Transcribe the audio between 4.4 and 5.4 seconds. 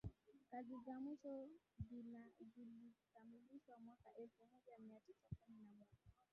moja mia tisa